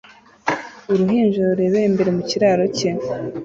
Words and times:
Uruhinja 0.91 1.39
rurebera 1.49 1.87
imbere 1.89 2.09
mu 2.15 2.21
kiraro 2.29 2.63
cye 2.77 2.89